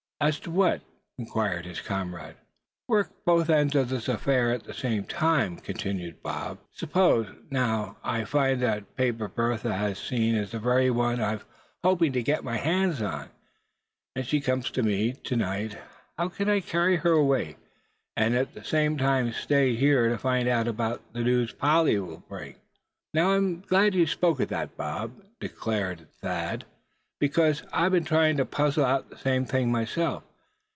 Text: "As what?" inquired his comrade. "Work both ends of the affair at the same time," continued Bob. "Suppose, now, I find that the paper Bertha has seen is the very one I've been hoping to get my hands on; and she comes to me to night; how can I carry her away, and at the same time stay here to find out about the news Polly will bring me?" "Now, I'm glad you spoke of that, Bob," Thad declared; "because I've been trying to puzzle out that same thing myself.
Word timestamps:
"As 0.23 0.47
what?" 0.47 0.83
inquired 1.17 1.65
his 1.65 1.81
comrade. 1.81 2.35
"Work 2.87 3.09
both 3.25 3.49
ends 3.49 3.73
of 3.73 3.89
the 3.89 4.13
affair 4.13 4.51
at 4.51 4.65
the 4.65 4.73
same 4.75 5.05
time," 5.05 5.57
continued 5.57 6.21
Bob. 6.21 6.59
"Suppose, 6.73 7.27
now, 7.49 7.97
I 8.03 8.25
find 8.25 8.61
that 8.61 8.81
the 8.81 8.93
paper 8.93 9.27
Bertha 9.27 9.73
has 9.73 9.97
seen 9.97 10.35
is 10.35 10.51
the 10.51 10.59
very 10.59 10.91
one 10.91 11.19
I've 11.19 11.39
been 11.39 11.47
hoping 11.83 12.11
to 12.11 12.21
get 12.21 12.43
my 12.43 12.57
hands 12.57 13.01
on; 13.01 13.29
and 14.15 14.23
she 14.23 14.41
comes 14.41 14.69
to 14.69 14.83
me 14.83 15.13
to 15.23 15.35
night; 15.35 15.75
how 16.19 16.29
can 16.29 16.49
I 16.49 16.59
carry 16.59 16.97
her 16.97 17.13
away, 17.13 17.57
and 18.15 18.35
at 18.35 18.53
the 18.53 18.63
same 18.63 18.99
time 18.99 19.31
stay 19.33 19.75
here 19.75 20.07
to 20.07 20.19
find 20.19 20.47
out 20.47 20.67
about 20.67 21.01
the 21.13 21.21
news 21.23 21.51
Polly 21.51 21.97
will 21.97 22.23
bring 22.29 22.51
me?" 22.53 22.57
"Now, 23.15 23.31
I'm 23.31 23.61
glad 23.61 23.95
you 23.95 24.05
spoke 24.05 24.39
of 24.39 24.49
that, 24.49 24.77
Bob," 24.77 25.17
Thad 25.17 25.31
declared; 25.39 26.65
"because 27.19 27.61
I've 27.71 27.91
been 27.91 28.03
trying 28.03 28.37
to 28.37 28.45
puzzle 28.45 28.83
out 28.83 29.11
that 29.11 29.19
same 29.19 29.45
thing 29.45 29.71
myself. 29.71 30.23